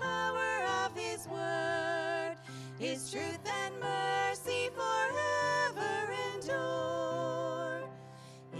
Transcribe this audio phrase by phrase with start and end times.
[0.00, 2.36] power of His word.
[2.78, 7.88] His truth and mercy forever endure.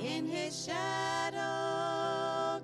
[0.01, 1.39] In His shadow,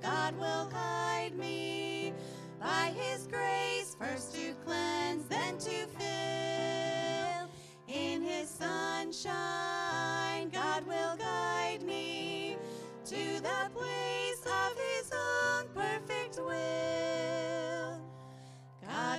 [0.03, 2.13] God will hide me.
[2.61, 7.49] By His grace, first to cleanse, then to fill.
[7.89, 9.62] In His sunshine,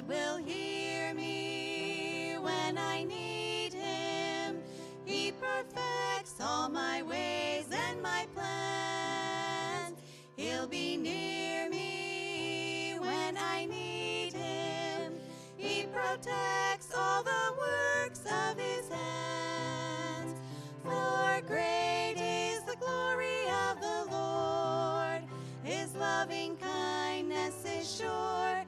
[0.04, 4.58] God will hear me when I need Him.
[5.06, 9.98] He perfects all my ways and my plans.
[10.36, 15.14] He'll be near me when I need Him.
[15.58, 20.36] He protects all the works of His hands.
[20.84, 25.24] For great is the glory of the Lord.
[25.64, 28.63] His loving kindness is sure.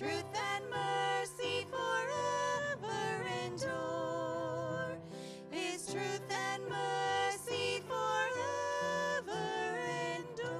[0.00, 4.96] Truth and mercy forever endure.
[5.50, 9.36] His truth and mercy forever
[10.16, 10.54] endure.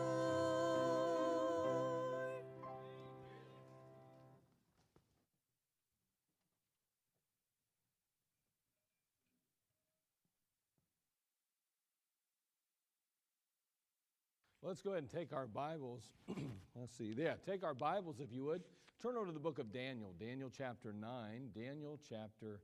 [14.62, 16.03] Let's go ahead and take our Bibles.
[16.78, 17.15] Let's see.
[17.17, 18.61] Yeah, take our Bibles if you would.
[19.03, 21.09] Turn over to the book of Daniel, Daniel chapter 9.
[21.55, 22.61] Daniel chapter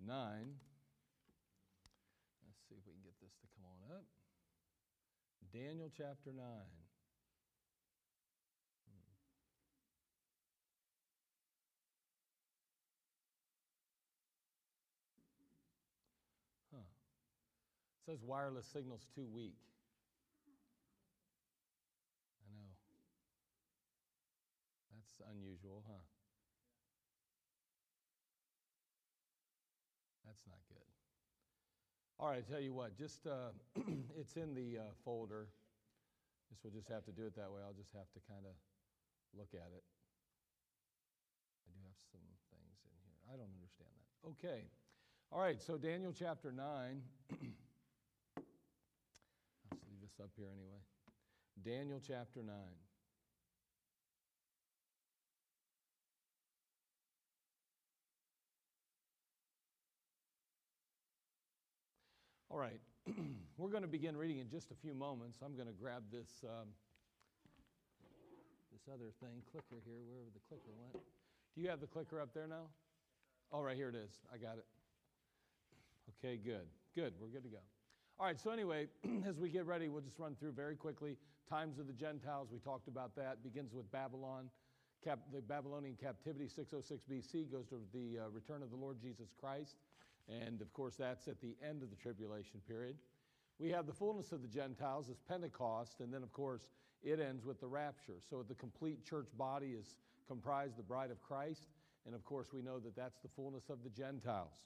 [0.00, 0.16] 9.
[2.40, 4.04] Let's see if we can get this to come on up.
[5.52, 6.42] Daniel chapter 9.
[8.88, 9.12] Hmm.
[16.72, 16.88] Huh.
[18.00, 19.60] It says wireless signal's too weak.
[22.40, 22.72] I know.
[25.18, 26.02] That's unusual, huh?
[30.26, 30.82] That's not good.
[32.18, 33.54] All right, I tell you what, just uh,
[34.18, 35.46] it's in the uh, folder.
[36.50, 37.62] Guess we'll just have to do it that way.
[37.62, 38.54] I'll just have to kind of
[39.38, 39.84] look at it.
[41.62, 43.18] I do have some things in here.
[43.30, 44.10] I don't understand that.
[44.34, 44.66] Okay.
[45.30, 46.58] All right, so Daniel chapter 9.
[49.70, 50.82] Let's leave this up here anyway.
[51.62, 52.50] Daniel chapter 9.
[62.54, 62.78] All right,
[63.58, 65.38] we're going to begin reading in just a few moments.
[65.44, 66.70] I'm going to grab this um,
[68.70, 71.02] this other thing, clicker here, wherever the clicker went.
[71.56, 72.70] Do you have the clicker up there now?
[73.50, 74.22] All right, here it is.
[74.32, 74.66] I got it.
[76.14, 76.70] Okay, good.
[76.94, 77.14] Good.
[77.20, 77.58] We're good to go.
[78.20, 78.86] All right, so anyway,
[79.26, 81.16] as we get ready, we'll just run through very quickly.
[81.50, 83.42] Times of the Gentiles, we talked about that.
[83.42, 84.48] Begins with Babylon.
[85.02, 89.34] Cap, the Babylonian captivity, 606 BC, goes to the uh, return of the Lord Jesus
[89.40, 89.74] Christ.
[90.28, 92.96] And of course, that's at the end of the tribulation period.
[93.58, 96.70] We have the fullness of the Gentiles as Pentecost, and then, of course,
[97.02, 98.18] it ends with the rapture.
[98.28, 101.68] So the complete church body is comprised the bride of Christ,
[102.06, 104.64] and of course, we know that that's the fullness of the Gentiles.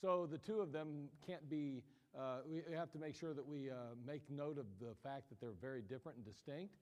[0.00, 1.82] So the two of them can't be,
[2.16, 3.74] uh, we have to make sure that we uh,
[4.06, 6.74] make note of the fact that they're very different and distinct.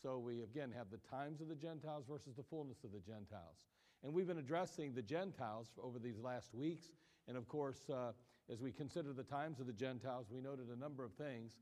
[0.00, 3.66] So we again have the times of the Gentiles versus the fullness of the Gentiles.
[4.02, 6.86] And we've been addressing the Gentiles over these last weeks.
[7.30, 8.10] And of course, uh,
[8.52, 11.52] as we consider the times of the Gentiles, we noted a number of things.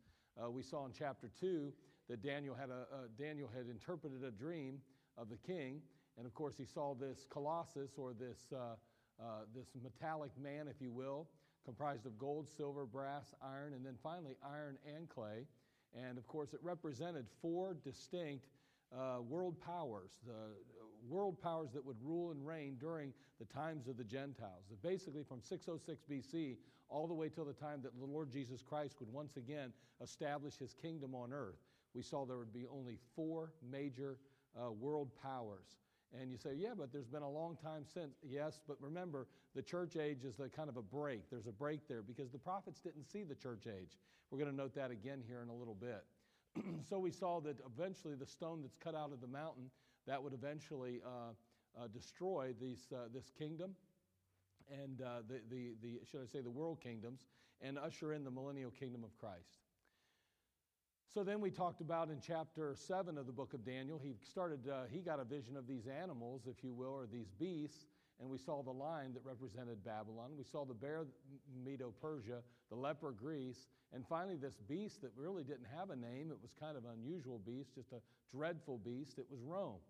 [0.43, 1.71] Uh, we saw in chapter 2
[2.09, 4.79] that Daniel had, a, uh, Daniel had interpreted a dream
[5.19, 5.83] of the king.
[6.17, 8.77] And of course, he saw this colossus or this, uh,
[9.23, 9.25] uh,
[9.55, 11.29] this metallic man, if you will,
[11.67, 15.45] comprised of gold, silver, brass, iron, and then finally iron and clay.
[15.95, 18.47] And of course, it represented four distinct
[18.91, 20.33] uh, world powers, the
[21.09, 24.65] world powers that would rule and reign during the times of the Gentiles.
[24.71, 26.57] That basically, from 606 BC
[26.89, 29.73] all the way till the time that the Lord Jesus Christ would once again
[30.03, 31.59] establish his kingdom on earth,
[31.95, 34.19] we saw there would be only four major
[34.57, 35.77] uh, world powers.
[36.19, 38.17] And you say, yeah, but there's been a long time since.
[38.23, 41.29] Yes, but remember, the church age is a kind of a break.
[41.31, 43.99] There's a break there because the prophets didn't see the church age.
[44.31, 46.05] We're going to note that again here in a little bit.
[46.89, 49.71] so we saw that eventually the stone that's cut out of the mountain
[50.09, 51.33] that would eventually uh,
[51.79, 53.75] uh, destroy these, uh, this kingdom
[54.83, 57.27] and uh, the, the, the, should I say, the world kingdoms
[57.61, 59.59] and usher in the millennial kingdom of Christ.
[61.13, 64.69] So then we talked about in chapter 7 of the book of Daniel, he started,
[64.69, 67.87] uh, he got a vision of these animals, if you will, or these beasts,
[68.21, 70.33] and we saw the lion that represented Babylon.
[70.37, 71.07] We saw the bear,
[71.65, 76.31] Medo Persia, the leper, Greece, and finally this beast that really didn't have a name.
[76.31, 78.01] It was kind of an unusual beast, just a
[78.31, 79.19] dreadful beast.
[79.19, 79.81] It was Rome.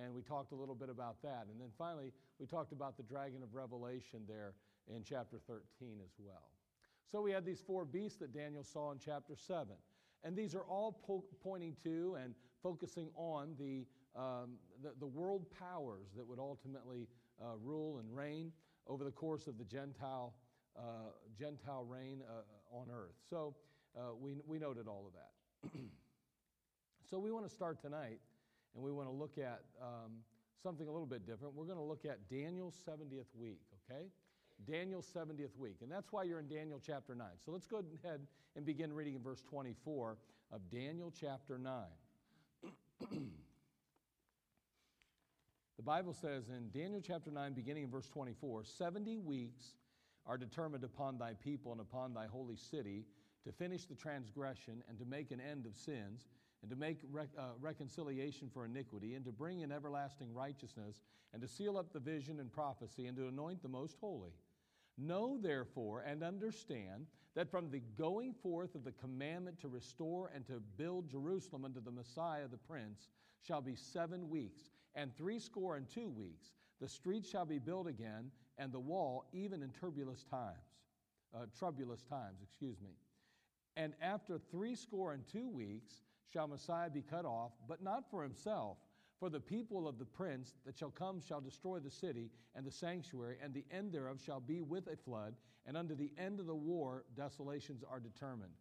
[0.00, 1.46] And we talked a little bit about that.
[1.50, 4.54] And then finally, we talked about the dragon of Revelation there
[4.88, 6.48] in chapter 13 as well.
[7.10, 9.66] So we had these four beasts that Daniel saw in chapter 7.
[10.24, 13.84] And these are all po- pointing to and focusing on the,
[14.18, 17.08] um, the, the, world powers that would ultimately
[17.42, 18.52] uh, rule and reign
[18.86, 20.34] over the course of the Gentile,
[20.78, 23.16] uh, Gentile reign uh, on earth.
[23.28, 23.54] So
[23.96, 25.78] uh, we, we noted all of that.
[27.10, 28.20] so we want to start tonight
[28.74, 30.12] and we want to look at um,
[30.62, 31.54] something a little bit different.
[31.54, 33.60] We're going to look at Daniel's 70th week,
[33.90, 34.06] okay?
[34.70, 35.76] Daniel's 70th week.
[35.82, 37.26] And that's why you're in Daniel chapter 9.
[37.44, 38.20] So let's go ahead
[38.56, 40.16] and begin reading in verse 24
[40.52, 41.82] of Daniel chapter 9.
[45.76, 49.74] the Bible says in Daniel chapter 9, beginning in verse 24 70 weeks
[50.26, 53.04] are determined upon thy people and upon thy holy city
[53.44, 56.28] to finish the transgression and to make an end of sins
[56.62, 61.42] and to make rec- uh, reconciliation for iniquity, and to bring in everlasting righteousness, and
[61.42, 64.32] to seal up the vision and prophecy, and to anoint the most holy.
[64.98, 70.46] Know therefore and understand that from the going forth of the commandment to restore and
[70.46, 73.08] to build Jerusalem unto the Messiah the Prince
[73.40, 74.62] shall be seven weeks,
[74.94, 76.52] and threescore and two weeks.
[76.80, 80.56] The streets shall be built again, and the wall even in turbulous times,
[81.34, 82.90] uh, troublous times, excuse me.
[83.76, 86.02] And after threescore and two weeks,
[86.32, 88.78] shall Messiah be cut off, but not for himself.
[89.18, 92.72] For the people of the prince that shall come shall destroy the city and the
[92.72, 95.34] sanctuary, and the end thereof shall be with a flood,
[95.64, 98.52] and unto the end of the war desolations are determined.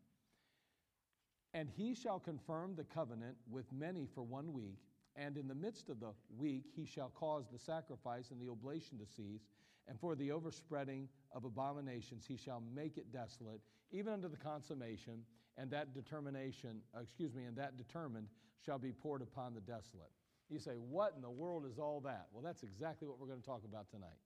[1.53, 4.77] And he shall confirm the covenant with many for one week,
[5.15, 8.99] and in the midst of the week he shall cause the sacrifice and the oblation
[8.99, 9.49] to cease,
[9.87, 15.23] and for the overspreading of abominations he shall make it desolate, even unto the consummation
[15.57, 18.27] and that determination, uh, excuse me, and that determined
[18.65, 20.11] shall be poured upon the desolate.
[20.49, 22.27] You say, What in the world is all that?
[22.31, 24.19] Well, that's exactly what we're going to talk about tonight.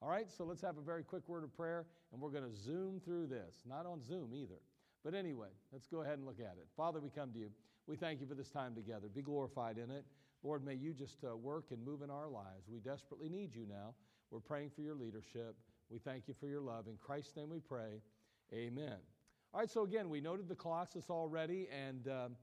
[0.00, 2.56] All right, so let's have a very quick word of prayer, and we're going to
[2.56, 3.62] zoom through this.
[3.68, 4.58] Not on Zoom either.
[5.04, 6.66] But anyway, let's go ahead and look at it.
[6.76, 7.50] Father, we come to you.
[7.86, 9.08] We thank you for this time together.
[9.12, 10.04] Be glorified in it.
[10.42, 12.68] Lord, may you just uh, work and move in our lives.
[12.70, 13.94] We desperately need you now.
[14.30, 15.54] We're praying for your leadership.
[15.88, 16.86] We thank you for your love.
[16.86, 18.00] In Christ's name we pray.
[18.52, 18.98] Amen.
[19.54, 22.36] All right, so again, we noted the Colossus already and um,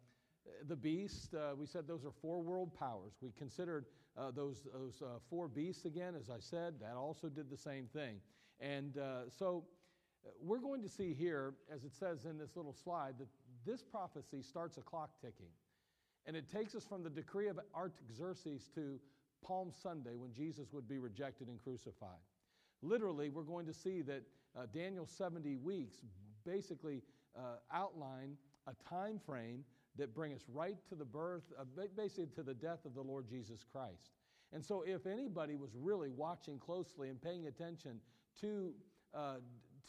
[0.67, 1.33] the beast.
[1.33, 3.13] Uh, we said those are four world powers.
[3.19, 3.85] We considered
[4.15, 7.87] uh, those, those uh, four beasts again, as I said, that also did the same
[7.87, 8.17] thing.
[8.59, 9.63] And uh, so
[10.23, 13.27] uh, we're going to see here, as it says in this little slide, that
[13.65, 15.49] this prophecy starts a clock ticking.
[16.27, 18.99] And it takes us from the decree of Artaxerxes to
[19.43, 22.21] Palm Sunday when Jesus would be rejected and crucified.
[22.83, 24.21] Literally, we're going to see that
[24.55, 26.03] uh, Daniel's 70 weeks
[26.49, 27.01] basically
[27.37, 28.37] uh, outline
[28.67, 29.63] a time frame
[29.97, 31.43] that bring us right to the birth,
[31.95, 34.11] basically to the death of the Lord Jesus Christ.
[34.53, 37.99] And so, if anybody was really watching closely and paying attention
[38.41, 38.73] to,
[39.13, 39.35] uh,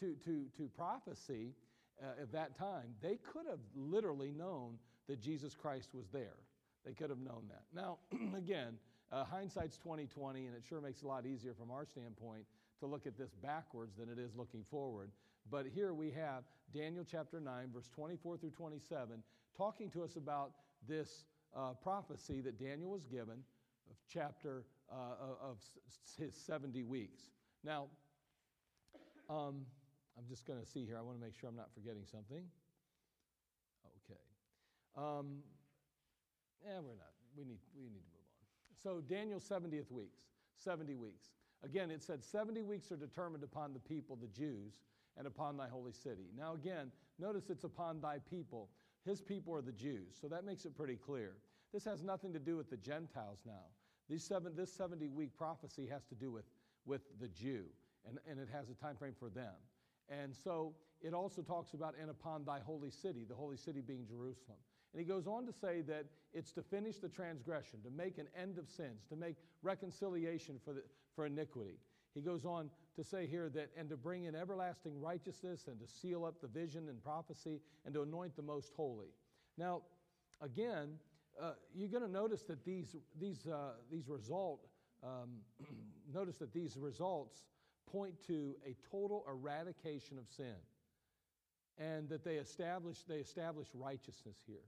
[0.01, 1.55] to, to, to prophecy
[2.03, 4.77] uh, at that time, they could have literally known
[5.09, 6.37] that Jesus Christ was there.
[6.85, 7.65] They could have known that.
[7.75, 7.99] Now,
[8.37, 8.75] again,
[9.13, 12.45] uh, hindsight's 2020, and it sure makes it a lot easier from our standpoint
[12.81, 15.11] to look at this backwards than it is looking forward.
[15.49, 19.23] But here we have Daniel chapter 9, verse 24 through 27,
[19.57, 20.53] talking to us about
[20.89, 21.25] this
[21.57, 23.43] uh, prophecy that Daniel was given
[23.91, 25.59] of chapter uh, of
[26.19, 27.23] his 70 weeks.
[27.65, 27.87] Now,
[29.29, 29.67] um,
[30.19, 30.97] I'm just going to see here.
[30.99, 32.45] I want to make sure I'm not forgetting something.
[34.05, 34.21] Okay.
[34.97, 35.39] Um,
[36.65, 37.15] yeah, we're not.
[37.37, 38.77] We need, we need to move on.
[38.83, 40.21] So, Daniel's 70th weeks,
[40.59, 41.29] 70 weeks.
[41.63, 44.75] Again, it said 70 weeks are determined upon the people, the Jews,
[45.17, 46.29] and upon thy holy city.
[46.37, 48.69] Now, again, notice it's upon thy people.
[49.05, 51.37] His people are the Jews, so that makes it pretty clear.
[51.73, 53.67] This has nothing to do with the Gentiles now.
[54.09, 56.45] These seven, this 70 week prophecy has to do with,
[56.85, 57.65] with the Jew,
[58.09, 59.55] and, and it has a time frame for them.
[60.09, 64.05] And so it also talks about, and upon thy holy city, the holy city being
[64.07, 64.59] Jerusalem.
[64.93, 68.27] And he goes on to say that it's to finish the transgression, to make an
[68.37, 70.83] end of sins, to make reconciliation for, the,
[71.15, 71.79] for iniquity.
[72.15, 72.71] He goes on
[73.03, 76.47] to say here that, and to bring in everlasting righteousness and to seal up the
[76.47, 79.09] vision and prophecy and to anoint the most holy.
[79.57, 79.83] Now,
[80.43, 80.99] again,
[81.41, 84.67] uh, you're going to notice that these, these, uh, these result,
[85.03, 85.31] um,
[86.13, 87.47] notice that these results
[87.91, 90.55] point to a total eradication of sin
[91.79, 94.67] and that they establish, they establish righteousness here.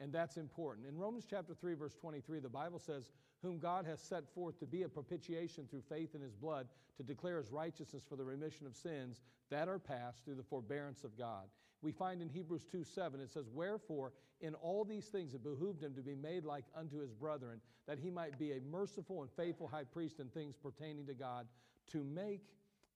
[0.00, 0.86] And that's important.
[0.86, 3.10] In Romans chapter 3, verse 23, the Bible says,
[3.42, 7.02] Whom God has set forth to be a propitiation through faith in his blood, to
[7.02, 11.16] declare his righteousness for the remission of sins that are past through the forbearance of
[11.16, 11.44] God.
[11.82, 15.82] We find in Hebrews 2 7, it says, Wherefore, in all these things it behooved
[15.82, 19.30] him to be made like unto his brethren, that he might be a merciful and
[19.30, 21.46] faithful high priest in things pertaining to God,
[21.92, 22.42] to make,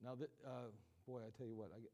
[0.03, 0.71] now, that, uh,
[1.07, 1.93] boy, I tell you what, I get,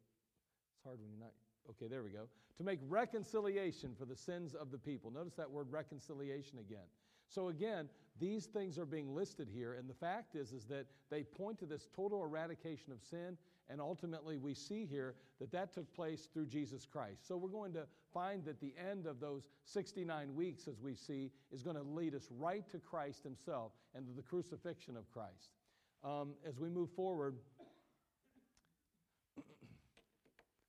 [0.72, 1.32] it's hard when you're not
[1.70, 2.28] Okay, there we go.
[2.58, 5.10] To make reconciliation for the sins of the people.
[5.10, 6.86] Notice that word reconciliation again.
[7.28, 7.88] So again,
[8.20, 11.66] these things are being listed here, and the fact is, is that they point to
[11.66, 13.36] this total eradication of sin,
[13.68, 17.26] and ultimately we see here that that took place through Jesus Christ.
[17.26, 21.32] So we're going to find that the end of those 69 weeks, as we see,
[21.50, 25.50] is going to lead us right to Christ Himself and to the crucifixion of Christ.
[26.04, 27.38] Um, as we move forward,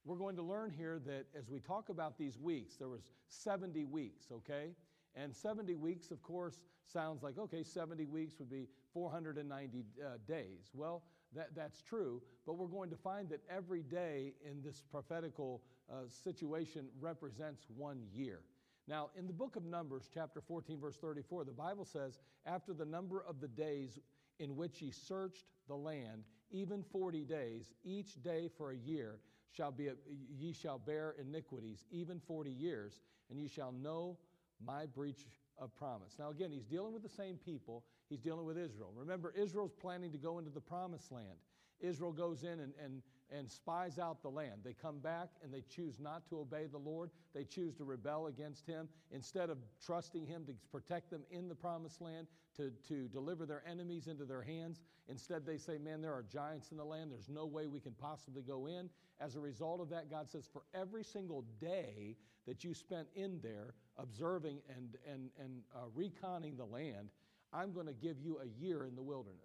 [0.05, 3.85] we're going to learn here that as we talk about these weeks, there was 70
[3.85, 4.69] weeks, okay?
[5.15, 10.69] And 70 weeks, of course, sounds like, okay, 70 weeks would be 490 uh, days.
[10.73, 11.01] Well,
[11.35, 16.01] that, that's true, but we're going to find that every day in this prophetical uh,
[16.07, 18.41] situation represents one year.
[18.87, 22.85] Now, in the book of Numbers, chapter 14, verse 34, the Bible says, After the
[22.85, 23.99] number of the days
[24.39, 29.17] in which ye searched the land, even 40 days, each day for a year,
[29.55, 29.93] shall be a,
[30.37, 34.17] ye shall bear iniquities, even 40 years, and ye shall know
[34.65, 35.25] my breach
[35.57, 36.15] of promise.
[36.19, 37.83] Now, again, he's dealing with the same people.
[38.09, 38.91] He's dealing with Israel.
[38.95, 41.37] Remember, Israel's planning to go into the promised land.
[41.79, 43.01] Israel goes in and, and,
[43.31, 44.61] and spies out the land.
[44.63, 47.09] They come back and they choose not to obey the Lord.
[47.33, 48.87] They choose to rebel against Him.
[49.11, 52.27] Instead of trusting Him to protect them in the promised land,
[52.57, 56.71] to, to deliver their enemies into their hands, instead they say, Man, there are giants
[56.71, 57.11] in the land.
[57.11, 58.89] There's no way we can possibly go in.
[59.19, 62.15] As a result of that, God says, For every single day
[62.47, 67.09] that you spent in there observing and, and, and uh, reconning the land,
[67.51, 69.39] I'm going to give you a year in the wilderness.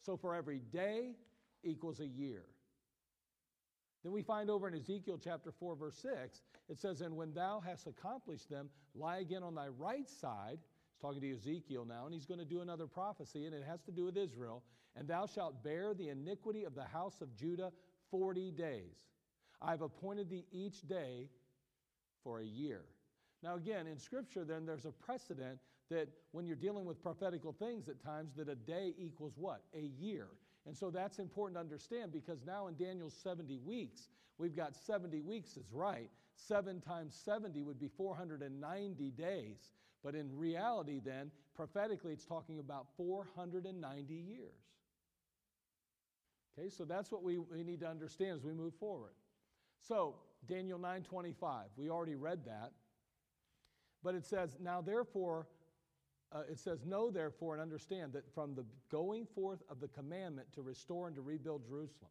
[0.00, 1.12] So for every day
[1.62, 2.44] equals a year.
[4.04, 7.62] Then we find over in Ezekiel chapter 4, verse 6, it says, And when thou
[7.66, 10.58] hast accomplished them, lie again on thy right side.
[10.58, 13.80] He's talking to Ezekiel now, and he's going to do another prophecy, and it has
[13.84, 14.62] to do with Israel.
[14.94, 17.72] And thou shalt bear the iniquity of the house of Judah
[18.10, 18.94] 40 days.
[19.62, 21.30] I've appointed thee each day
[22.22, 22.82] for a year.
[23.42, 25.58] Now, again, in Scripture, then there's a precedent
[25.90, 29.62] that when you're dealing with prophetical things at times, that a day equals what?
[29.74, 30.28] A year.
[30.66, 35.20] And so that's important to understand because now in Daniel's 70 weeks, we've got 70
[35.20, 36.10] weeks is right.
[36.36, 39.70] 7 times 70 would be 490 days.
[40.02, 44.52] But in reality, then, prophetically, it's talking about 490 years.
[46.56, 49.12] Okay, so that's what we, we need to understand as we move forward.
[49.80, 50.16] So,
[50.46, 52.72] Daniel 9:25, we already read that.
[54.02, 55.46] But it says, Now therefore,
[56.34, 60.48] uh, it says, Know therefore and understand that from the going forth of the commandment
[60.54, 62.10] to restore and to rebuild Jerusalem,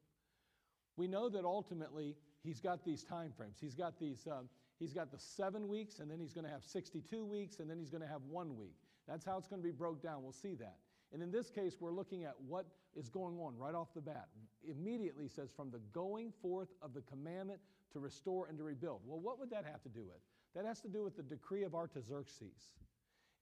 [0.95, 3.57] we know that ultimately he's got these time frames.
[3.59, 4.27] He's got these.
[4.27, 4.47] Um,
[4.79, 7.77] he's got the seven weeks, and then he's going to have 62 weeks, and then
[7.77, 8.75] he's going to have one week.
[9.07, 10.23] That's how it's going to be broke down.
[10.23, 10.77] We'll see that.
[11.11, 12.65] And in this case, we're looking at what
[12.95, 14.27] is going on right off the bat.
[14.67, 17.59] Immediately says, from the going forth of the commandment
[17.91, 19.01] to restore and to rebuild.
[19.05, 20.17] Well, what would that have to do with?
[20.55, 22.73] That has to do with the decree of Artaxerxes.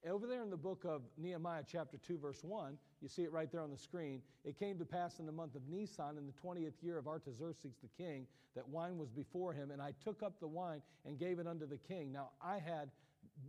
[0.09, 3.51] Over there in the book of Nehemiah, chapter 2, verse 1, you see it right
[3.51, 4.21] there on the screen.
[4.43, 7.75] It came to pass in the month of Nisan, in the 20th year of Artaxerxes
[7.83, 11.37] the king, that wine was before him, and I took up the wine and gave
[11.37, 12.11] it unto the king.
[12.11, 12.89] Now, I had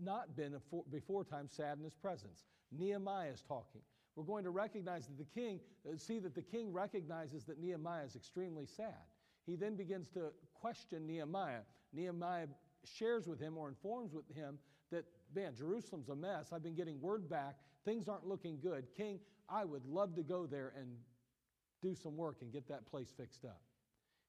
[0.02, 0.54] not been
[0.90, 2.44] before time sad in his presence.
[2.70, 3.80] Nehemiah is talking.
[4.14, 8.04] We're going to recognize that the king, uh, see that the king recognizes that Nehemiah
[8.04, 9.06] is extremely sad.
[9.46, 11.62] He then begins to question Nehemiah.
[11.94, 12.46] Nehemiah
[12.84, 14.58] shares with him or informs with him
[14.90, 16.52] that, man, Jerusalem's a mess.
[16.52, 17.56] I've been getting word back.
[17.84, 18.86] Things aren't looking good.
[18.96, 20.88] King, I would love to go there and
[21.80, 23.60] do some work and get that place fixed up.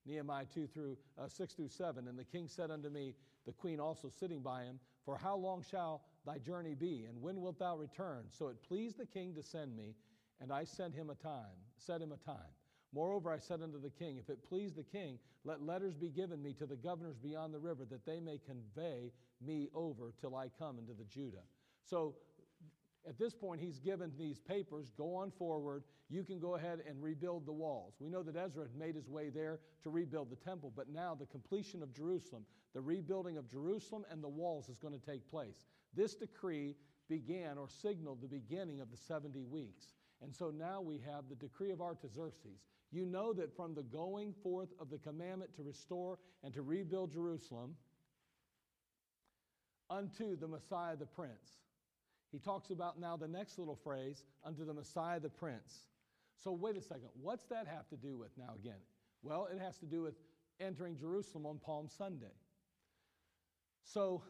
[0.06, 2.08] Nehemiah 2 through uh, 6 through 7.
[2.08, 3.14] And the king said unto me,
[3.46, 7.42] the queen also sitting by him, For how long shall thy journey be, and when
[7.42, 8.26] wilt thou return?
[8.30, 9.96] So it pleased the king to send me,
[10.42, 12.54] and I sent him a time, set him a time.
[12.94, 16.42] Moreover, I said unto the king, If it please the king, let letters be given
[16.42, 20.50] me to the governors beyond the river, that they may convey me over till I
[20.60, 21.44] come into the Judah.
[21.84, 22.16] So
[23.08, 25.84] at this point, he's given these papers go on forward.
[26.10, 27.96] You can go ahead and rebuild the walls.
[28.00, 31.16] We know that Ezra had made his way there to rebuild the temple, but now
[31.16, 35.30] the completion of Jerusalem, the rebuilding of Jerusalem and the walls is going to take
[35.30, 35.66] place.
[35.96, 36.76] This decree
[37.10, 39.88] began or signaled the beginning of the 70 weeks.
[40.22, 42.62] And so now we have the decree of Artaxerxes.
[42.94, 47.12] You know that from the going forth of the commandment to restore and to rebuild
[47.12, 47.76] Jerusalem
[49.90, 51.58] unto the Messiah the Prince.
[52.32, 55.86] He talks about now the next little phrase, unto the Messiah the Prince.
[56.44, 57.10] So, wait a second.
[57.20, 58.80] What's that have to do with now again?
[59.24, 60.16] Well, it has to do with
[60.60, 62.36] entering Jerusalem on Palm Sunday.
[63.84, 64.24] So,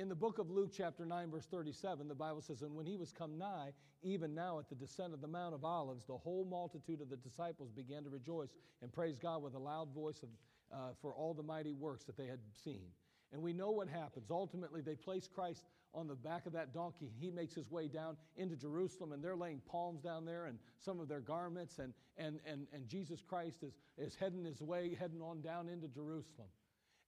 [0.00, 2.96] in the book of Luke, chapter 9, verse 37, the Bible says, And when he
[2.96, 6.46] was come nigh, even now at the descent of the Mount of Olives, the whole
[6.46, 8.48] multitude of the disciples began to rejoice
[8.80, 10.28] and praise God with a loud voice of,
[10.72, 12.86] uh, for all the mighty works that they had seen.
[13.32, 14.30] And we know what happens.
[14.30, 17.10] Ultimately, they place Christ on the back of that donkey.
[17.20, 20.98] He makes his way down into Jerusalem, and they're laying palms down there and some
[20.98, 21.78] of their garments.
[21.78, 25.88] And, and, and, and Jesus Christ is, is heading his way, heading on down into
[25.88, 26.48] Jerusalem.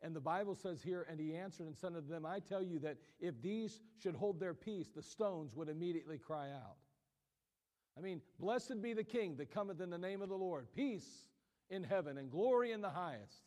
[0.03, 2.81] And the Bible says here, and he answered and said unto them, I tell you
[2.81, 6.77] that if these should hold their peace, the stones would immediately cry out.
[7.97, 10.67] I mean, blessed be the King that cometh in the name of the Lord.
[10.75, 11.29] Peace
[11.71, 13.45] in heaven and glory in the highest.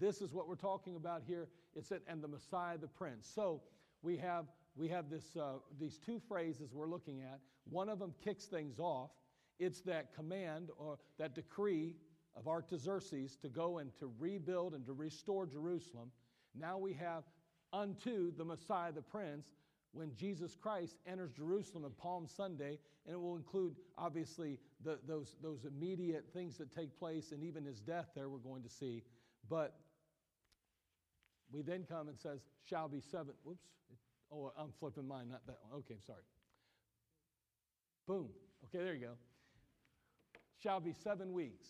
[0.00, 1.48] This is what we're talking about here.
[1.74, 3.30] It, and the Messiah, the Prince.
[3.32, 3.62] So
[4.02, 7.40] we have we have this uh, these two phrases we're looking at.
[7.68, 9.10] One of them kicks things off.
[9.58, 11.96] It's that command or that decree
[12.36, 16.10] of Artaxerxes to go and to rebuild and to restore Jerusalem.
[16.58, 17.24] Now we have
[17.72, 19.46] unto the Messiah, the Prince,
[19.92, 25.36] when Jesus Christ enters Jerusalem on Palm Sunday, and it will include obviously the, those,
[25.42, 29.02] those immediate things that take place and even his death there we're going to see.
[29.50, 29.74] But
[31.52, 33.34] we then come and says, shall be seven.
[33.44, 33.68] Whoops.
[34.32, 35.80] Oh, I'm flipping mine, not that one.
[35.80, 36.22] Okay, sorry.
[38.08, 38.28] Boom.
[38.64, 39.12] Okay, there you go.
[40.62, 41.66] Shall be seven weeks.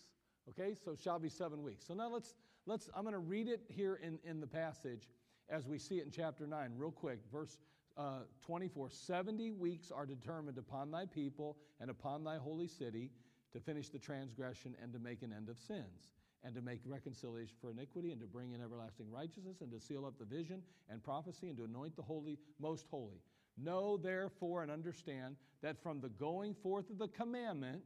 [0.48, 1.86] Okay, so shall be seven weeks.
[1.86, 2.34] So now let's
[2.66, 5.08] let's I'm going to read it here in, in the passage
[5.48, 7.20] as we see it in chapter 9, real quick.
[7.30, 7.58] Verse
[7.96, 13.10] uh, 24 70 weeks are determined upon thy people and upon thy holy city
[13.52, 16.12] to finish the transgression and to make an end of sins
[16.44, 20.06] and to make reconciliation for iniquity and to bring in everlasting righteousness and to seal
[20.06, 23.20] up the vision and prophecy and to anoint the holy most holy
[23.58, 27.82] know therefore and understand that from the going forth of the commandment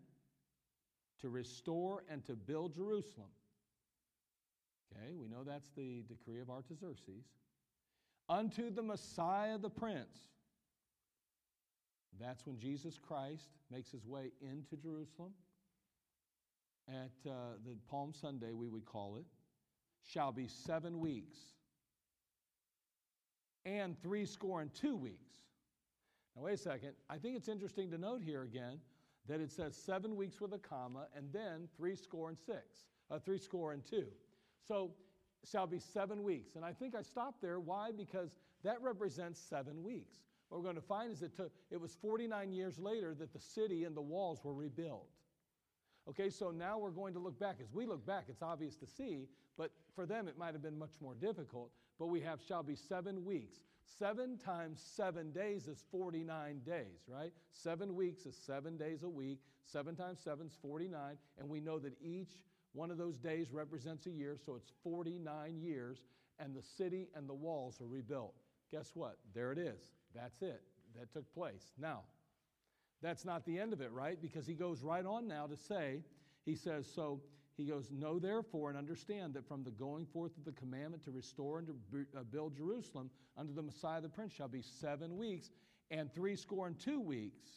[1.21, 3.29] to restore and to build jerusalem
[4.93, 7.25] okay we know that's the decree of artaxerxes
[8.29, 10.19] unto the messiah the prince
[12.21, 15.33] that's when jesus christ makes his way into jerusalem
[16.89, 17.33] at uh,
[17.65, 19.25] the Palm Sunday, we would call it,
[20.05, 21.37] shall be seven weeks
[23.65, 25.35] and three score and two weeks.
[26.37, 26.93] Now, wait a second.
[27.11, 28.79] I think it's interesting to note here again
[29.29, 33.19] that it says seven weeks with a comma and then three score and six, uh,
[33.19, 34.07] three score and two.
[34.67, 34.93] So,
[35.51, 36.57] shall be seven weeks.
[36.57, 37.61] And I think I stopped there.
[37.61, 37.91] Why?
[37.97, 38.31] Because
[38.65, 40.17] that represents seven weeks.
[40.49, 43.41] What we're going to find is it, took, it was 49 years later that the
[43.41, 45.09] city and the walls were rebuilt.
[46.09, 47.57] Okay, so now we're going to look back.
[47.61, 50.79] As we look back, it's obvious to see, but for them it might have been
[50.79, 51.71] much more difficult.
[51.99, 53.59] But we have shall be seven weeks.
[53.99, 57.33] Seven times seven days is 49 days, right?
[57.53, 59.39] Seven weeks is seven days a week.
[59.65, 61.17] Seven times seven is 49.
[61.39, 65.59] And we know that each one of those days represents a year, so it's 49
[65.59, 66.03] years,
[66.39, 68.35] and the city and the walls are rebuilt.
[68.71, 69.17] Guess what?
[69.35, 69.93] There it is.
[70.15, 70.63] That's it.
[70.99, 71.73] That took place.
[71.79, 72.03] Now,
[73.03, 74.21] that's not the end of it, right?
[74.21, 76.03] Because he goes right on now to say,
[76.45, 77.21] he says, so
[77.57, 81.11] he goes, Know therefore and understand that from the going forth of the commandment to
[81.11, 81.75] restore and to
[82.19, 85.51] uh, build Jerusalem under the Messiah the Prince shall be seven weeks,
[85.91, 87.49] and three score and two weeks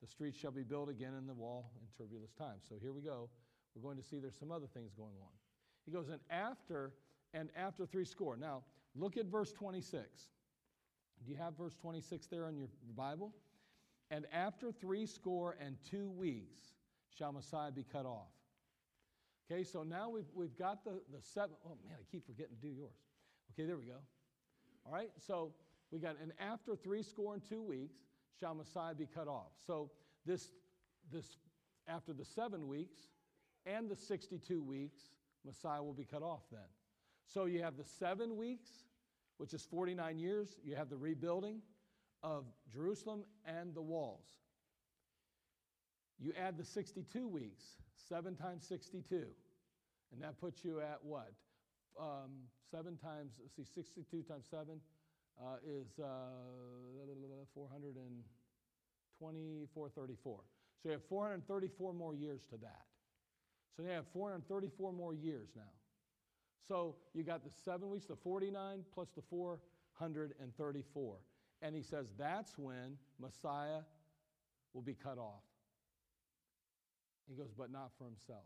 [0.00, 2.62] the streets shall be built again in the wall in turbulent times.
[2.68, 3.28] So here we go.
[3.74, 5.28] We're going to see there's some other things going on.
[5.84, 6.92] He goes, and after,
[7.34, 8.36] and after three score.
[8.36, 8.62] Now,
[8.94, 10.04] look at verse 26.
[11.24, 13.32] Do you have verse 26 there in your Bible?
[14.10, 16.68] And after three score and two weeks
[17.16, 18.28] shall Messiah be cut off.
[19.50, 21.56] Okay, so now we've, we've got the, the seven.
[21.66, 22.94] Oh man, I keep forgetting to do yours.
[23.52, 23.96] Okay, there we go.
[24.86, 25.52] All right, so
[25.90, 27.98] we got, and after three score and two weeks
[28.38, 29.50] shall Messiah be cut off.
[29.66, 29.90] So
[30.24, 30.52] this,
[31.12, 31.36] this
[31.88, 33.00] after the seven weeks
[33.66, 35.00] and the 62 weeks,
[35.44, 36.60] Messiah will be cut off then.
[37.26, 38.70] So you have the seven weeks,
[39.38, 41.60] which is 49 years, you have the rebuilding,
[42.22, 44.26] of Jerusalem and the walls.
[46.18, 47.64] You add the 62 weeks,
[48.08, 49.26] 7 times 62,
[50.12, 51.32] and that puts you at what?
[52.00, 52.30] Um,
[52.70, 54.80] 7 times, see, 62 times 7
[55.40, 56.30] uh, is uh,
[57.54, 60.40] 420, 434.
[60.82, 62.86] So you have 434 more years to that.
[63.76, 65.72] So you have 434 more years now.
[66.66, 71.16] So you got the seven weeks, the 49 plus the 434.
[71.62, 73.80] And he says that's when Messiah
[74.72, 75.42] will be cut off.
[77.30, 78.44] He goes, but not for himself.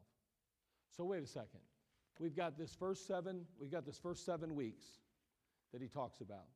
[0.94, 1.60] So wait a second.
[2.20, 4.84] We've got this first seven, we've got this first seven weeks
[5.72, 6.46] that he talks about.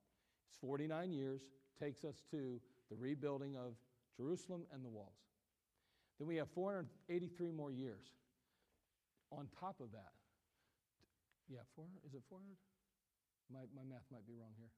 [0.48, 1.40] It's 49 years,
[1.80, 2.60] takes us to
[2.90, 3.74] the rebuilding of
[4.16, 5.16] Jerusalem and the walls.
[6.18, 8.06] Then we have 483 more years
[9.32, 10.12] on top of that.
[11.48, 12.54] Yeah, 400, is it 400?
[13.50, 14.70] My, my math might be wrong here.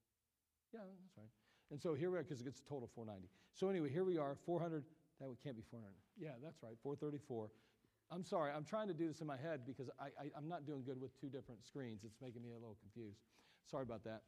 [0.72, 1.32] Yeah, that's right.
[1.70, 3.28] And so here we are, because it gets a total of 490.
[3.54, 4.84] So anyway, here we are, 400,
[5.20, 5.92] that can't be 400.
[6.18, 7.50] Yeah, that's right, 434.
[8.10, 10.82] I'm sorry, I'm trying to do this in my head because I, am not doing
[10.82, 12.00] good with two different screens.
[12.04, 13.20] It's making me a little confused.
[13.70, 14.22] Sorry about that.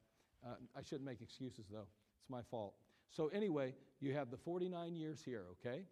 [0.46, 1.88] Uh, I shouldn't make excuses, though.
[2.20, 2.74] It's my fault.
[3.10, 5.82] So, anyway, you have the 49 years here, okay?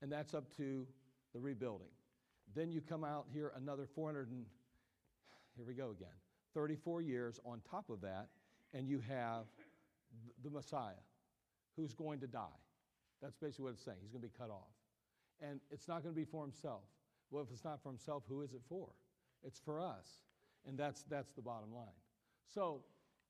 [0.00, 0.86] And that's up to
[1.34, 1.88] the rebuilding.
[2.54, 4.46] Then you come out here another 400 and,
[5.56, 6.14] here we go again,
[6.54, 8.28] 34 years on top of that,
[8.72, 9.44] and you have
[10.42, 10.92] the Messiah
[11.76, 12.63] who's going to die.
[13.24, 13.96] That's basically what it's saying.
[14.02, 14.68] He's going to be cut off.
[15.40, 16.82] And it's not going to be for himself.
[17.30, 18.88] Well, if it's not for himself, who is it for?
[19.42, 20.20] It's for us.
[20.68, 21.96] And that's, that's the bottom line.
[22.52, 22.82] So,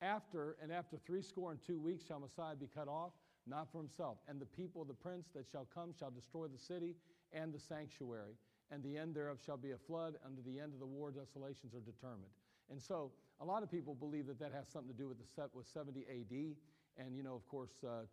[0.03, 3.13] after, and after three score and two weeks shall Messiah be cut off,
[3.47, 4.19] not for himself.
[4.29, 6.97] And the people the prince that shall come shall destroy the city
[7.33, 8.35] and the sanctuary.
[8.73, 10.15] And the end thereof shall be a flood.
[10.27, 12.35] Under the end of the war, desolations are determined.
[12.69, 15.25] And so, a lot of people believe that that has something to do with, the,
[15.37, 17.05] set with 70 AD.
[17.05, 18.07] And, you know, of course, uh,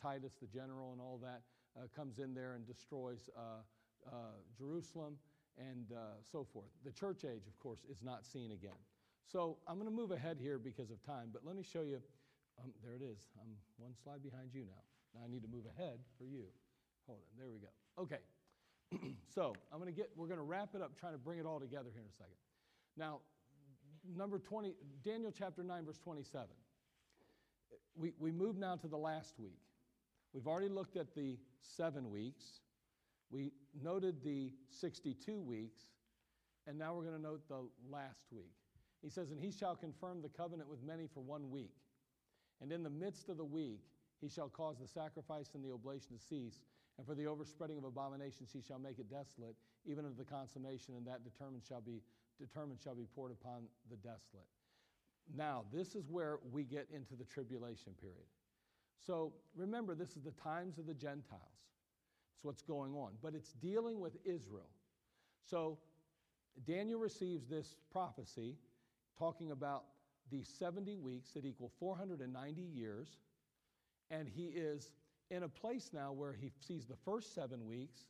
[0.00, 1.42] Titus, the general, and all that
[1.76, 3.62] uh, comes in there and destroys uh,
[4.06, 4.14] uh,
[4.56, 5.16] Jerusalem
[5.58, 5.92] and
[6.32, 6.70] so forth.
[6.84, 8.78] The church age, of course, is not seen again.
[9.30, 12.00] So I'm going to move ahead here because of time, but let me show you.
[12.62, 13.28] Um, there it is.
[13.40, 14.82] I'm one slide behind you now.
[15.14, 16.44] Now I need to move ahead for you.
[17.06, 17.38] Hold on.
[17.38, 17.68] There we go.
[18.02, 18.20] Okay.
[19.34, 20.10] so I'm going to get.
[20.16, 22.16] We're going to wrap it up, trying to bring it all together here in a
[22.16, 22.36] second.
[22.96, 23.20] Now,
[24.16, 24.74] number 20,
[25.04, 26.48] Daniel chapter 9, verse 27.
[27.96, 29.60] We, we move now to the last week.
[30.32, 32.44] We've already looked at the seven weeks.
[33.30, 35.82] We noted the 62 weeks.
[36.66, 38.52] And now we're going to note the last week.
[39.02, 41.74] He says, And he shall confirm the covenant with many for one week.
[42.60, 43.80] And in the midst of the week,
[44.20, 46.60] he shall cause the sacrifice and the oblation to cease.
[46.98, 50.94] And for the overspreading of abominations, he shall make it desolate, even unto the consummation,
[50.96, 52.02] and that determined shall be
[52.38, 54.48] determined shall be poured upon the desolate.
[55.36, 58.26] Now, this is where we get into the tribulation period.
[59.06, 61.42] So remember, this is the times of the Gentiles.
[62.34, 63.12] It's what's going on.
[63.22, 64.70] But it's dealing with Israel.
[65.44, 65.78] So
[66.66, 68.56] Daniel receives this prophecy
[69.18, 69.84] talking about
[70.30, 73.08] the 70 weeks that equal 490 years.
[74.10, 74.92] And he is
[75.30, 78.06] in a place now where he sees the first seven weeks,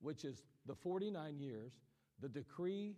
[0.00, 1.72] which is the 49 years,
[2.20, 2.94] the decree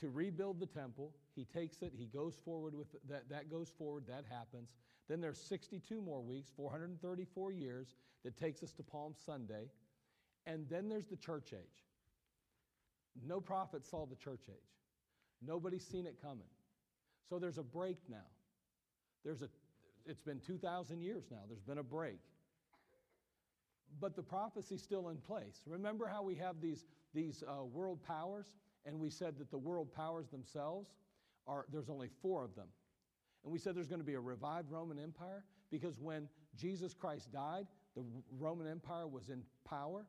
[0.00, 1.12] to rebuild the temple.
[1.34, 4.70] He takes it, he goes forward with that, that goes forward, that happens.
[5.08, 7.94] Then there's 62 more weeks, 434 years,
[8.24, 9.70] that takes us to Palm Sunday.
[10.46, 11.84] And then there's the church age.
[13.26, 14.56] No prophet saw the church age.
[15.44, 16.48] Nobody's seen it coming.
[17.28, 18.26] So there's a break now.
[19.24, 19.48] There's a,
[20.06, 21.40] it's been 2,000 years now.
[21.48, 22.18] There's been a break.
[24.00, 25.62] But the prophecy's still in place.
[25.66, 28.46] Remember how we have these, these uh, world powers?
[28.84, 30.88] And we said that the world powers themselves
[31.46, 32.68] are, there's only four of them.
[33.44, 37.32] And we said there's going to be a revived Roman Empire because when Jesus Christ
[37.32, 38.04] died, the
[38.38, 40.06] Roman Empire was in power.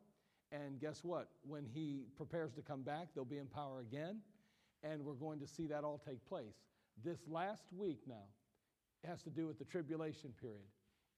[0.52, 1.30] And guess what?
[1.48, 4.22] When he prepares to come back, they'll be in power again.
[4.84, 6.56] And we're going to see that all take place.
[7.04, 8.26] This last week now
[9.06, 10.68] has to do with the tribulation period.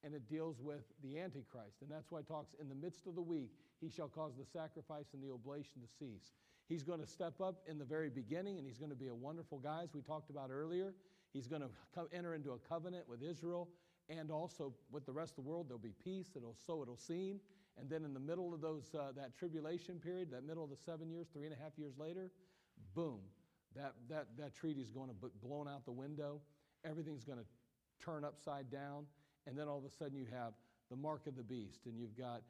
[0.04, 1.76] And it deals with the Antichrist.
[1.80, 4.44] And that's why it talks in the midst of the week, he shall cause the
[4.44, 6.32] sacrifice and the oblation to cease.
[6.72, 9.14] He's going to step up in the very beginning, and he's going to be a
[9.14, 10.94] wonderful guy, as we talked about earlier.
[11.34, 11.68] He's going to
[12.16, 13.68] enter into a covenant with Israel
[14.08, 15.68] and also with the rest of the world.
[15.68, 16.28] There'll be peace.
[16.34, 17.40] It'll, so it'll seem.
[17.78, 20.78] And then in the middle of those, uh, that tribulation period, that middle of the
[20.78, 22.30] seven years, three and a half years later,
[22.94, 23.18] boom,
[23.76, 26.40] that, that, that treaty is going to be blown out the window.
[26.86, 27.44] Everything's going to
[28.02, 29.04] turn upside down.
[29.46, 30.54] And then all of a sudden you have
[30.88, 32.40] the mark of the beast, and you've got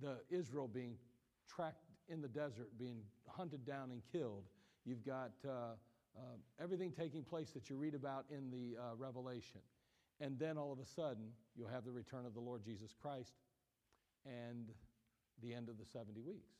[0.00, 0.94] the Israel being
[1.48, 4.44] tracked in the desert, being hunted down and killed.
[4.84, 5.74] You've got uh,
[6.16, 6.20] uh,
[6.62, 9.60] everything taking place that you read about in the uh, Revelation.
[10.20, 11.24] And then all of a sudden,
[11.56, 13.34] you'll have the return of the Lord Jesus Christ
[14.24, 14.68] and
[15.42, 16.54] the end of the 70 weeks.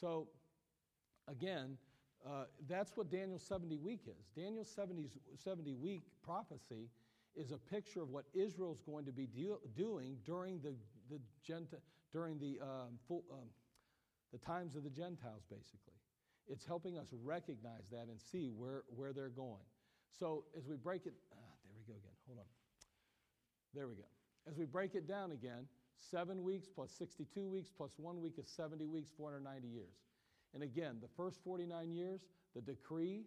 [0.00, 0.28] So,
[1.28, 1.76] again,
[2.26, 4.26] uh, that's what Daniel's 70 week is.
[4.34, 6.88] Daniel's 70, 70 week prophecy
[7.36, 9.28] is a picture of what Israel's going to be
[9.76, 10.74] doing during the,
[11.10, 11.76] the, Genti-
[12.12, 13.48] during the, um, full, um,
[14.32, 15.94] the times of the Gentiles, basically.
[16.48, 19.64] It's helping us recognize that and see where, where they're going.
[20.18, 22.16] So as we break it, ah, there we go again.
[22.26, 22.44] Hold on.
[23.74, 24.08] There we go.
[24.48, 25.66] As we break it down again,
[25.98, 29.94] seven weeks plus 62 weeks plus one week is 70 weeks, 490 years.
[30.54, 32.22] And again, the first 49 years,
[32.54, 33.24] the decree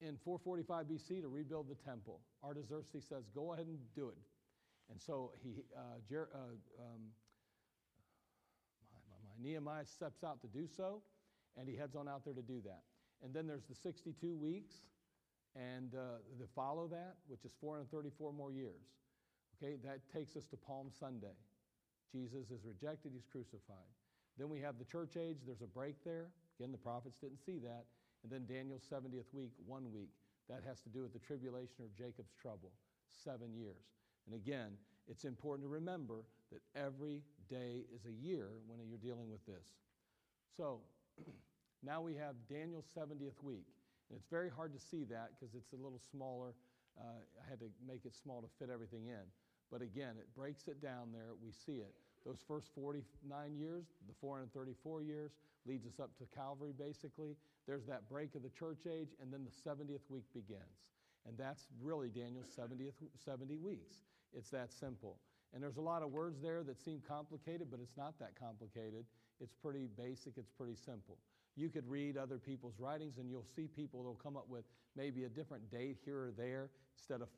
[0.00, 2.20] in 445 BC to rebuild the temple.
[2.42, 4.16] Artaxerxes says, Go ahead and do it.
[4.90, 7.02] And so he, uh, Jer- uh, um,
[9.40, 11.02] my, Nehemiah steps out to do so,
[11.58, 12.82] and he heads on out there to do that.
[13.22, 14.74] And then there's the 62 weeks,
[15.54, 18.82] and uh, the follow that, which is 434 more years.
[19.62, 21.36] Okay, that takes us to Palm Sunday.
[22.12, 23.90] Jesus is rejected, he's crucified.
[24.38, 26.28] Then we have the church age, there's a break there.
[26.58, 27.84] Again, the prophets didn't see that.
[28.22, 30.10] And then Daniel's 70th week, one week.
[30.48, 32.72] That has to do with the tribulation or Jacob's trouble,
[33.12, 33.84] seven years.
[34.26, 34.72] And again,
[35.08, 39.66] it's important to remember that every day is a year when you're dealing with this.
[40.56, 40.80] So
[41.82, 43.66] now we have Daniel's 70th week.
[44.08, 46.54] And it's very hard to see that because it's a little smaller.
[46.98, 49.26] Uh, I had to make it small to fit everything in.
[49.70, 51.34] But again, it breaks it down there.
[51.42, 51.94] We see it.
[52.26, 53.02] Those first 49
[53.56, 55.32] years, the 434 years,
[55.66, 57.36] leads us up to Calvary, basically.
[57.66, 60.84] There's that break of the church age, and then the 70th week begins.
[61.26, 63.96] And that's really Daniel's 70th, 70 weeks.
[64.32, 65.16] It's that simple.
[65.52, 69.04] And there's a lot of words there that seem complicated, but it's not that complicated.
[69.40, 71.16] It's pretty basic, it's pretty simple.
[71.56, 74.64] You could read other people's writings, and you'll see people that'll come up with
[74.96, 77.28] maybe a different date here or there instead of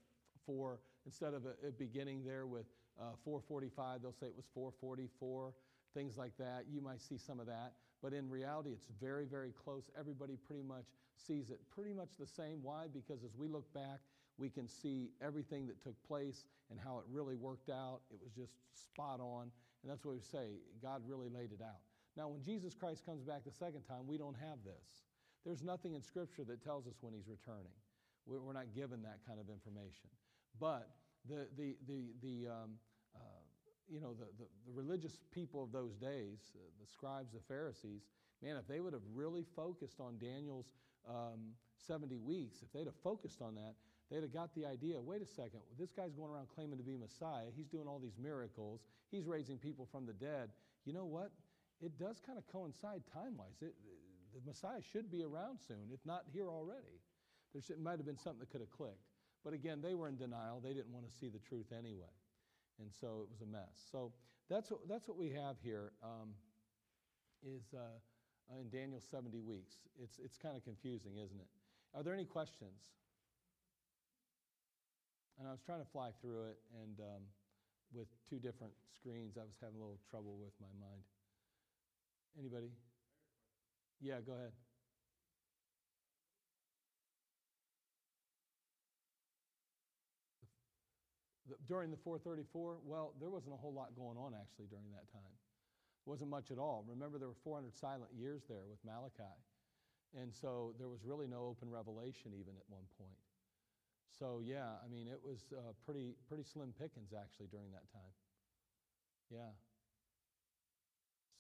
[0.45, 1.45] four, instead of
[1.79, 2.67] beginning there with
[3.01, 5.55] uh, 445, they'll say it was 444,
[5.95, 6.65] things like that.
[6.71, 7.73] You might see some of that.
[8.03, 9.85] But in reality, it's very, very close.
[9.99, 10.85] Everybody pretty much
[11.17, 12.59] sees it pretty much the same.
[12.63, 12.87] Why?
[12.93, 14.01] Because as we look back,
[14.43, 18.01] we can see everything that took place and how it really worked out.
[18.11, 19.53] It was just spot on.
[19.83, 21.79] And that's what we say God really laid it out.
[22.17, 25.07] Now, when Jesus Christ comes back the second time, we don't have this.
[25.47, 27.73] There's nothing in Scripture that tells us when he's returning.
[28.27, 30.11] We're not given that kind of information.
[30.59, 30.91] But
[31.29, 32.71] the, the, the, the um,
[33.15, 33.43] uh,
[33.89, 38.03] you know, the, the, the, religious people of those days, uh, the scribes, the Pharisees,
[38.43, 40.67] man, if they would have really focused on Daniel's
[41.09, 41.55] um,
[41.87, 43.75] 70 weeks, if they'd have focused on that,
[44.13, 46.97] they'd have got the idea wait a second, this guy's going around claiming to be
[46.97, 47.49] Messiah.
[47.57, 48.81] He's doing all these miracles.
[49.11, 50.51] He's raising people from the dead.
[50.85, 51.31] You know what?
[51.81, 53.57] It does kind of coincide time wise.
[53.59, 53.73] the
[54.47, 57.01] Messiah should be around soon, if not here already.
[57.53, 59.09] There should, might have been something that could have clicked.
[59.45, 60.61] But again, they were in denial.
[60.61, 62.13] They didn't want to see the truth anyway.
[62.79, 63.75] And so it was a mess.
[63.91, 64.13] So
[64.49, 65.93] that's what, that's what we have here.
[66.03, 66.35] Um,
[67.45, 67.99] is uh,
[68.61, 69.75] in Daniel 70 weeks.
[70.01, 71.49] It's, it's kind of confusing, isn't it?
[71.95, 72.79] Are there any questions?
[75.39, 77.23] And I was trying to fly through it, and um,
[77.93, 81.03] with two different screens, I was having a little trouble with my mind.
[82.39, 82.71] Anybody?
[84.01, 84.53] Yeah, go ahead.
[91.69, 95.33] during the 434, well, there wasn't a whole lot going on actually during that time.
[96.05, 96.85] Wasn't much at all.
[96.89, 99.37] Remember, there were 400 silent years there with Malachi.
[100.19, 103.17] And so there was really no open revelation even at one point.
[104.19, 108.13] So, yeah, I mean, it was uh, pretty, pretty slim pickings actually during that time.
[109.31, 109.53] Yeah.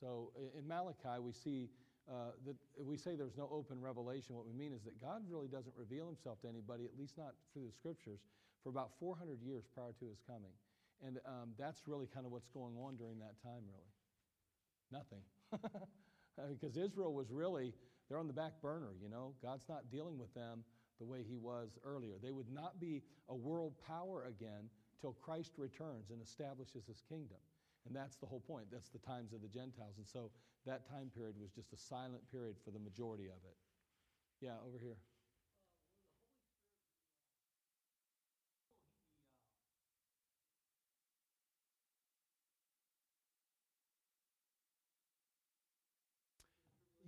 [0.00, 1.70] So in Malachi, we see
[2.10, 4.34] uh, that we say there's no open revelation.
[4.34, 7.34] What we mean is that God really doesn't reveal himself to anybody, at least not
[7.52, 8.20] through the scriptures,
[8.64, 10.50] for about 400 years prior to his coming.
[11.06, 13.92] And um, that's really kind of what's going on during that time, really.
[14.90, 15.22] Nothing.
[16.50, 17.72] because Israel was really,
[18.08, 19.34] they're on the back burner, you know.
[19.42, 20.64] God's not dealing with them
[21.02, 22.14] the way he was earlier.
[22.22, 27.42] They would not be a world power again till Christ returns and establishes his kingdom.
[27.86, 28.66] And that's the whole point.
[28.70, 29.98] That's the times of the Gentiles.
[29.98, 30.30] And so
[30.64, 33.56] that time period was just a silent period for the majority of it.
[34.40, 34.96] Yeah, over here.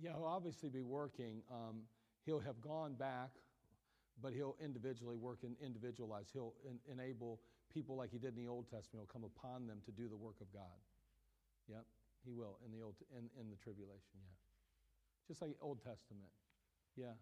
[0.01, 1.41] Yeah, he'll obviously be working.
[1.49, 1.83] Um,
[2.25, 3.31] he'll have gone back,
[4.21, 6.27] but he'll individually work and individualize.
[6.31, 7.39] He'll en- enable
[7.73, 9.05] people like he did in the Old Testament.
[9.05, 10.79] He'll come upon them to do the work of God.
[11.67, 11.85] Yep,
[12.25, 14.15] he will in the old in, in the tribulation.
[14.15, 16.29] Yeah, just like Old Testament.
[16.95, 17.13] Yeah.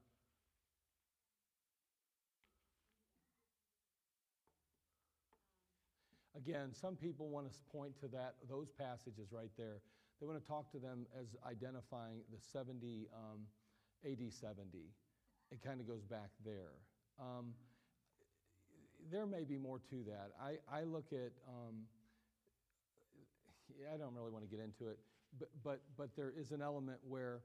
[6.36, 9.82] Again, some people want to point to that those passages right there
[10.24, 13.42] they want to talk to them as identifying the 70, um,
[14.06, 14.88] AD 70.
[15.54, 16.74] It kind of goes back there.
[17.22, 17.54] Um,
[19.12, 20.34] there may be more to that.
[20.42, 21.86] I, I look at, um,
[23.94, 24.98] I don't really want to get into it,
[25.38, 27.42] but, but, but there is an element where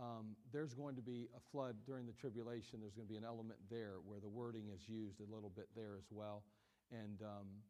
[0.00, 2.80] um, there's going to be a flood during the tribulation.
[2.80, 5.68] There's going to be an element there where the wording is used a little bit
[5.76, 6.44] there as well.
[6.90, 7.60] And um,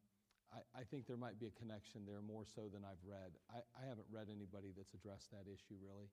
[0.54, 3.34] I, I, think there might be a connection there more so than I've read.
[3.50, 6.06] I, I haven't read anybody that's addressed that issue really,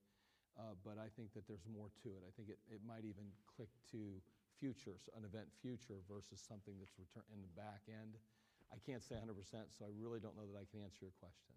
[0.68, 2.28] Uh, but I think that there's more to it.
[2.28, 4.20] I think it, it might even click to
[4.60, 8.20] future, an event future versus something that's return in the back end.
[8.68, 9.32] I can't say 100%,
[9.72, 11.56] so I really don't know that I can answer your question.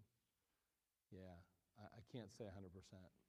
[1.11, 1.35] Yeah,
[1.75, 2.71] I, I can't say 100%.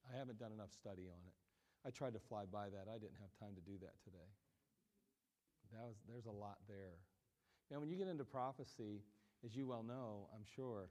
[0.07, 1.35] I haven't done enough study on it.
[1.83, 2.87] I tried to fly by that.
[2.87, 4.31] I didn't have time to do that today.
[5.75, 7.03] That was, there's a lot there.
[7.75, 9.03] Now, when you get into prophecy,
[9.43, 10.87] as you well know, I'm sure,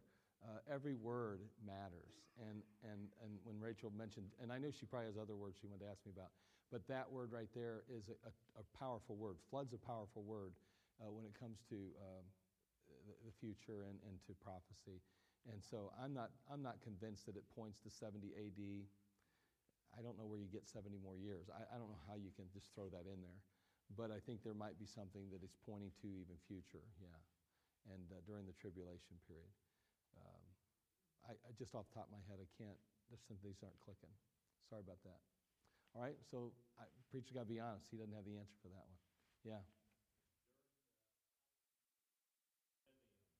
[0.45, 2.13] uh, every word matters.
[2.41, 5.67] And, and, and when Rachel mentioned, and I know she probably has other words she
[5.67, 6.33] wanted to ask me about,
[6.71, 9.35] but that word right there is a, a, a powerful word.
[9.51, 10.55] Flood's a powerful word
[11.03, 12.23] uh, when it comes to um,
[13.05, 15.03] the, the future and, and to prophecy.
[15.49, 18.61] And so I'm not, I'm not convinced that it points to 70 AD.
[19.91, 21.49] I don't know where you get 70 more years.
[21.51, 23.41] I, I don't know how you can just throw that in there.
[23.91, 27.19] But I think there might be something that is pointing to even future, yeah.
[27.91, 29.51] And uh, during the tribulation period.
[31.27, 32.77] I, I, just off the top of my head, I can't,
[33.09, 34.11] there's some things aren't clicking.
[34.69, 35.21] Sorry about that.
[35.93, 37.91] All right, so I, preacher got to be honest.
[37.91, 38.99] He doesn't have the answer for that one.
[39.43, 39.63] Yeah.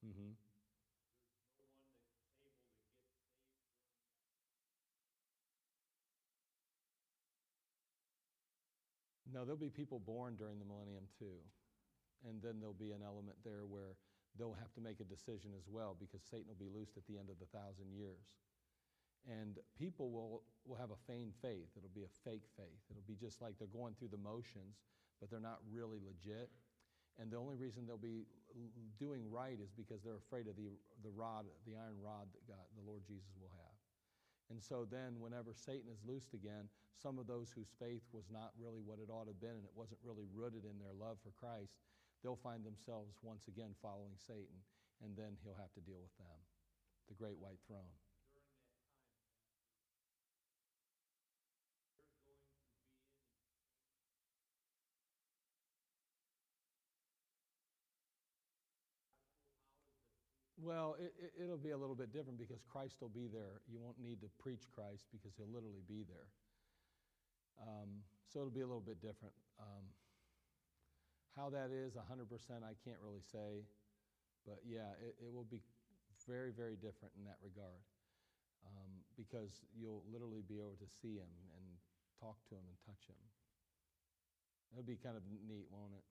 [0.06, 0.34] Mm-hmm.
[9.32, 11.40] No, there'll be people born during the millennium too.
[12.28, 13.96] And then there'll be an element there where
[14.38, 17.18] they'll have to make a decision as well because Satan will be loosed at the
[17.18, 18.36] end of the thousand years.
[19.30, 21.70] And people will, will have a feigned faith.
[21.78, 22.82] It'll be a fake faith.
[22.90, 24.82] It'll be just like they're going through the motions,
[25.20, 26.50] but they're not really legit.
[27.22, 28.26] And the only reason they'll be
[28.98, 32.66] doing right is because they're afraid of the, the rod, the iron rod that God,
[32.74, 33.78] the Lord Jesus will have.
[34.50, 36.68] And so then, whenever Satan is loosed again,
[36.98, 39.64] some of those whose faith was not really what it ought to have been and
[39.64, 41.80] it wasn't really rooted in their love for Christ,
[42.24, 44.62] they'll find themselves once again following Satan,
[45.04, 46.40] and then he'll have to deal with them.
[47.10, 47.92] The great white throne.
[60.62, 63.66] Well, it, will be a little bit different because Christ will be there.
[63.66, 66.30] You won't need to preach Christ because he'll literally be there.
[67.66, 69.34] Um, so it'll be a little bit different.
[69.58, 69.90] Um,
[71.36, 72.28] how that is 100%,
[72.64, 73.64] I can't really say.
[74.46, 75.62] But yeah, it, it will be
[76.28, 77.82] very, very different in that regard
[78.66, 81.66] um, because you'll literally be able to see him and
[82.20, 83.20] talk to him and touch him.
[84.72, 86.06] It'll be kind of neat, won't it?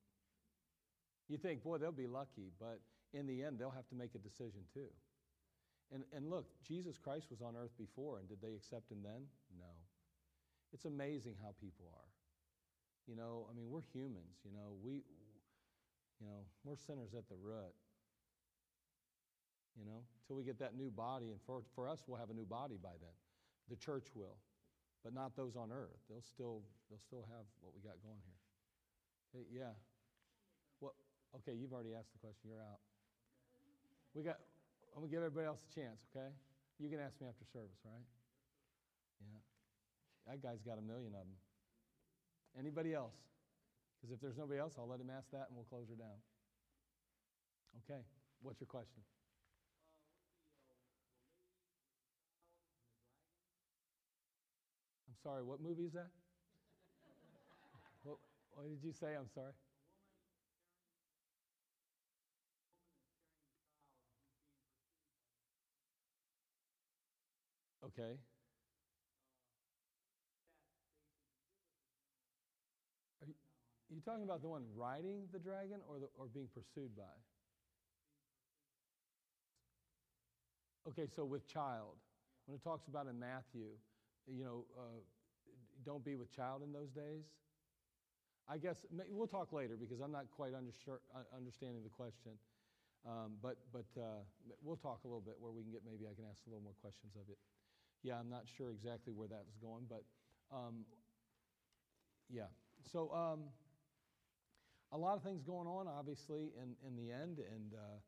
[1.28, 2.80] You think, boy, they'll be lucky, but
[3.14, 4.90] in the end, they'll have to make a decision too.
[5.92, 9.26] And, and look, Jesus Christ was on earth before, and did they accept him then?
[9.58, 9.70] No.
[10.72, 12.10] It's amazing how people are.
[13.06, 15.02] You know, I mean, we're humans, you know, we,
[16.20, 17.74] you know, we're sinners at the root.
[19.78, 22.34] You know, till we get that new body, and for, for us, we'll have a
[22.34, 23.16] new body by then.
[23.70, 24.36] The church will,
[25.02, 25.96] but not those on earth.
[26.10, 29.62] They'll still, they'll still have what we got going here.
[29.62, 29.78] Yeah.
[31.36, 32.50] Okay, you've already asked the question.
[32.50, 32.82] You're out.
[34.14, 34.42] We got.
[34.94, 36.02] I'm gonna give everybody else a chance.
[36.10, 36.26] Okay,
[36.82, 38.06] you can ask me after service, right?
[39.22, 39.38] Yeah.
[40.26, 41.38] That guy's got a million of them.
[42.58, 43.14] Anybody else?
[44.00, 46.18] Because if there's nobody else, I'll let him ask that, and we'll close her down.
[47.84, 48.00] Okay.
[48.42, 49.02] What's your question?
[55.08, 56.08] I'm sorry, what movie is that?
[58.02, 58.16] what,
[58.52, 59.14] what did you say?
[59.18, 59.52] I'm sorry.
[67.84, 68.16] Okay.
[73.90, 77.14] You, talking about the one riding the dragon or, the, or being pursued by?
[80.88, 81.96] Okay, so with child,
[82.46, 83.68] when it talks about in Matthew,
[84.26, 85.00] you know, uh,
[85.84, 87.24] don't be with child in those days.
[88.48, 92.32] I guess we'll talk later because I'm not quite uh, understanding the question.
[93.06, 94.20] Um, but but uh,
[94.62, 96.62] we'll talk a little bit where we can get maybe I can ask a little
[96.62, 97.38] more questions of it.
[98.02, 100.04] Yeah, I'm not sure exactly where that's going, but
[100.52, 100.84] um,
[102.28, 102.52] yeah.
[102.92, 103.48] So um,
[104.92, 107.38] a lot of things going on, obviously, in, in the end.
[107.38, 107.98] And uh,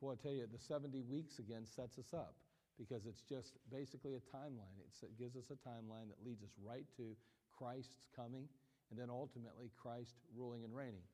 [0.00, 2.34] boy, I tell you, the 70 weeks again sets us up
[2.78, 4.74] because it's just basically a timeline.
[4.86, 7.14] It's, it gives us a timeline that leads us right to
[7.56, 8.48] Christ's coming
[8.90, 11.06] and then ultimately Christ ruling and reigning.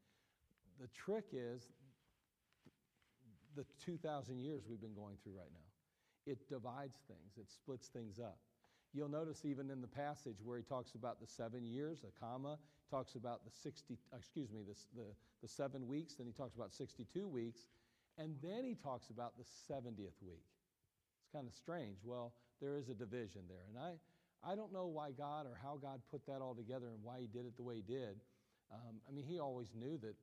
[0.81, 1.69] The trick is
[3.57, 5.71] the 2,000 years we've been going through right now
[6.27, 8.39] it divides things, it splits things up.
[8.93, 12.59] You'll notice even in the passage where he talks about the seven years, a comma,
[12.91, 15.09] talks about the 60, excuse me, the, the,
[15.43, 17.61] the seven weeks, then he talks about 62 weeks,
[18.19, 20.45] and then he talks about the 70th week.
[21.21, 21.99] It's kind of strange.
[22.05, 23.65] Well, there is a division there.
[23.69, 27.03] And I, I don't know why God or how God put that all together and
[27.03, 28.21] why he did it the way he did,
[28.73, 30.15] Um, I mean, he always knew that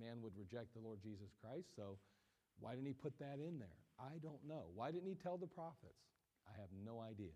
[0.00, 1.98] man would reject the Lord Jesus Christ, so
[2.60, 3.78] why didn't he put that in there?
[3.98, 4.70] I don't know.
[4.74, 6.02] Why didn't he tell the prophets?
[6.46, 7.34] I have no idea.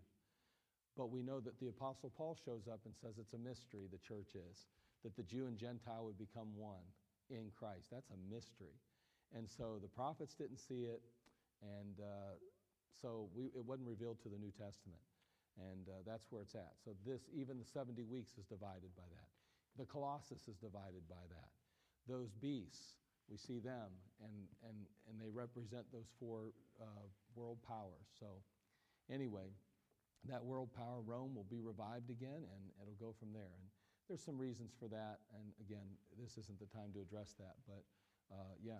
[0.97, 3.97] But we know that the Apostle Paul shows up and says it's a mystery, the
[3.97, 4.69] church is,
[5.03, 6.85] that the Jew and Gentile would become one
[7.29, 7.89] in Christ.
[7.91, 8.77] That's a mystery.
[9.35, 11.01] And so the prophets didn't see it,
[11.61, 12.37] and uh,
[13.01, 15.01] so we, it wasn't revealed to the New Testament.
[15.57, 16.73] And uh, that's where it's at.
[16.85, 19.29] So this, even the 70 weeks is divided by that.
[19.77, 21.49] The Colossus is divided by that.
[22.07, 22.97] Those beasts,
[23.29, 23.89] we see them,
[24.21, 24.33] and,
[24.65, 24.77] and,
[25.09, 28.05] and they represent those four uh, world powers.
[28.19, 28.41] So
[29.09, 29.49] anyway,
[30.29, 33.51] that world power, Rome, will be revived again, and it'll go from there.
[33.59, 33.65] And
[34.07, 35.87] there's some reasons for that, and again,
[36.19, 37.83] this isn't the time to address that, but
[38.31, 38.79] uh, yeah,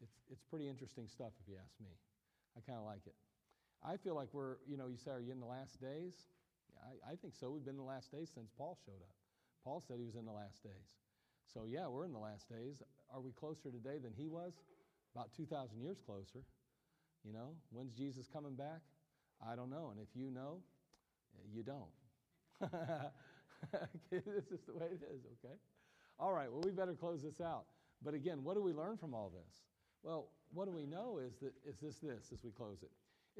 [0.00, 1.92] it's, it's pretty interesting stuff if you ask me.
[2.56, 3.16] I kind of like it.
[3.84, 6.28] I feel like we're, you know, you say, are you in the last days?
[6.80, 7.50] I, I think so.
[7.50, 9.16] We've been in the last days since Paul showed up.
[9.64, 10.96] Paul said he was in the last days.
[11.52, 12.82] So, yeah, we're in the last days.
[13.12, 14.52] Are we closer today than he was?
[15.14, 16.44] About 2,000 years closer.
[17.24, 18.80] You know, when's Jesus coming back?
[19.46, 19.90] I don't know.
[19.90, 20.58] And if you know,
[21.34, 21.92] eh, you don't.
[24.10, 25.54] this is the way it is, okay?
[26.18, 27.64] All right, well, we better close this out.
[28.02, 29.62] But again, what do we learn from all this?
[30.02, 32.90] Well, what do we know is that is this this as we close it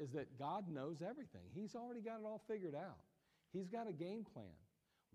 [0.01, 1.41] is that God knows everything.
[1.53, 2.99] He's already got it all figured out.
[3.51, 4.55] He's got a game plan.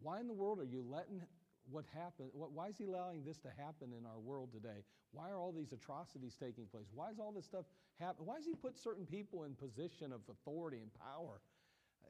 [0.01, 1.23] Why in the world are you letting
[1.71, 2.31] what happened?
[2.33, 4.85] What, why is he allowing this to happen in our world today?
[5.13, 6.87] Why are all these atrocities taking place?
[6.95, 7.65] Why is all this stuff
[7.99, 8.27] happen?
[8.27, 11.41] Why does he put certain people in position of authority and power?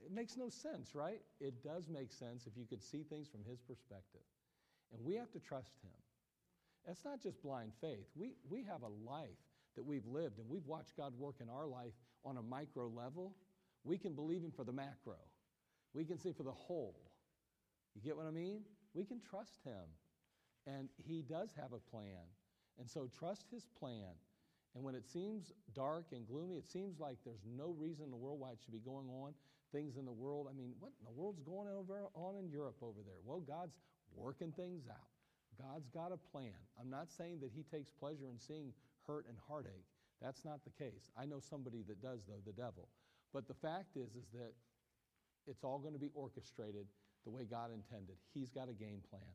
[0.04, 1.20] It makes no sense, right?
[1.40, 4.20] It does make sense if you could see things from his perspective.
[4.92, 5.96] And we have to trust him.
[6.86, 8.06] That's not just blind faith.
[8.14, 9.40] We, we have a life
[9.74, 11.92] that we've lived and we've watched God work in our life
[12.24, 13.34] on a micro level.
[13.84, 15.16] We can believe him for the macro.
[15.94, 16.96] We can see for the whole.
[17.94, 18.62] You get what I mean?
[18.96, 19.84] We can trust him.
[20.66, 22.24] And he does have a plan.
[22.80, 24.16] And so trust his plan.
[24.74, 28.16] And when it seems dark and gloomy, it seems like there's no reason in the
[28.16, 29.32] world why it should be going on.
[29.70, 32.76] Things in the world, I mean, what in the world's going over, on in Europe
[32.82, 33.20] over there?
[33.24, 33.76] Well, God's
[34.14, 35.12] working things out.
[35.60, 36.56] God's got a plan.
[36.80, 38.72] I'm not saying that he takes pleasure in seeing
[39.06, 39.84] hurt and heartache.
[40.20, 41.10] That's not the case.
[41.16, 42.88] I know somebody that does, though, the devil.
[43.32, 44.52] But the fact is, is that
[45.46, 46.86] it's all going to be orchestrated
[47.26, 48.14] the way God intended.
[48.32, 49.34] He's got a game plan.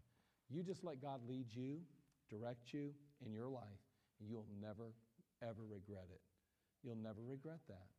[0.50, 1.84] You just let God lead you,
[2.32, 3.84] direct you in your life,
[4.20, 4.96] and you'll never,
[5.44, 6.24] ever regret it.
[6.84, 7.92] You'll never regret that.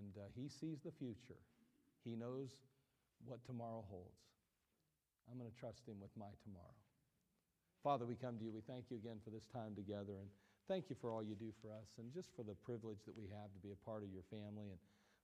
[0.00, 1.38] And uh, He sees the future,
[2.02, 2.48] He knows
[3.24, 4.24] what tomorrow holds.
[5.30, 6.80] I'm going to trust Him with my tomorrow.
[7.84, 8.52] Father, we come to you.
[8.52, 10.16] We thank you again for this time together.
[10.20, 10.28] And
[10.68, 13.24] thank you for all you do for us and just for the privilege that we
[13.32, 14.68] have to be a part of your family.
[14.68, 14.80] And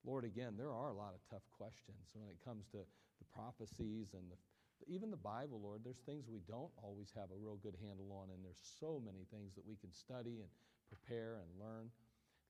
[0.08, 2.86] Lord, again, there are a lot of tough questions when it comes to
[3.18, 4.38] the prophecies and the,
[4.86, 5.80] even the Bible, Lord.
[5.82, 9.24] There's things we don't always have a real good handle on, and there's so many
[9.32, 10.50] things that we can study and
[10.88, 11.90] prepare and learn.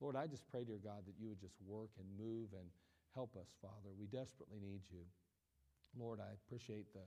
[0.00, 2.68] Lord, I just pray, dear God, that you would just work and move and
[3.14, 3.96] help us, Father.
[3.96, 5.00] We desperately need you.
[5.96, 7.00] Lord, I appreciate the,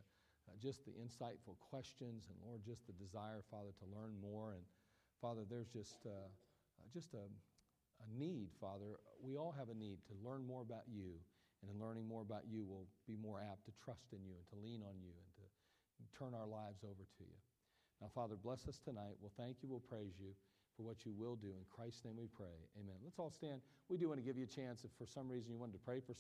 [0.50, 4.58] uh, just the insightful questions and, Lord, just the desire, Father, to learn more.
[4.58, 4.66] And
[5.22, 8.98] Father, there's just, uh, uh, just a, a need, Father.
[9.22, 11.22] We all have a need to learn more about you.
[11.62, 14.48] And in learning more about you, we'll be more apt to trust in you and
[14.50, 15.46] to lean on you and to
[16.16, 17.40] turn our lives over to you.
[18.00, 19.20] Now, Father, bless us tonight.
[19.20, 19.68] We'll thank you.
[19.68, 20.32] We'll praise you
[20.80, 21.52] for what you will do.
[21.52, 22.56] In Christ's name we pray.
[22.80, 22.96] Amen.
[23.04, 23.60] Let's all stand.
[23.90, 25.84] We do want to give you a chance if for some reason you wanted to
[25.84, 26.14] pray for